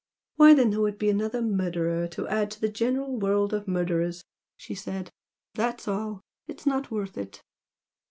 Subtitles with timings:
[0.37, 4.23] "Why then there would be another murderer added to the general world of murderers!"
[4.57, 5.11] she said
[5.53, 6.21] "That's all!
[6.47, 7.43] It's not worth it!"